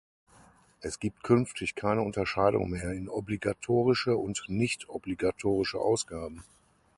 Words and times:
Es 0.79 0.97
gibt 0.99 1.21
künftig 1.21 1.75
keine 1.75 2.01
Unterscheidung 2.01 2.71
mehr 2.71 2.91
in 2.91 3.07
obligatorische 3.07 4.17
und 4.17 4.43
nichtobligatorische 4.47 5.77
Ausgaben. 5.79 6.43